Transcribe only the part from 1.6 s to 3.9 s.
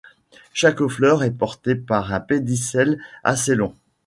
par un pédicelle assez long.